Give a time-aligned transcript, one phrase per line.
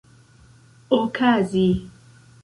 [0.99, 1.67] okazi